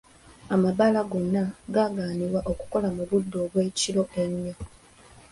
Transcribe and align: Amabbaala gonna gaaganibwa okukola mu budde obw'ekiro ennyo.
Amabbaala 0.53 1.01
gonna 1.11 1.43
gaaganibwa 1.73 2.39
okukola 2.51 2.87
mu 2.95 3.03
budde 3.09 3.37
obw'ekiro 3.43 4.03
ennyo. 4.21 4.55